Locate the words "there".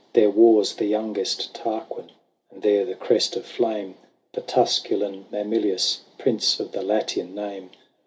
0.13-0.31, 2.63-2.85